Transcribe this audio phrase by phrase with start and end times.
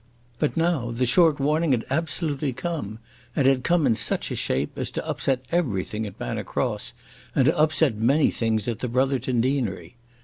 [0.39, 2.97] But now the short warning had absolutely come,
[3.35, 6.93] and had come in such a shape as to upset everything at Manor Cross,
[7.35, 9.93] and to upset many things at the Brotherton Deanery.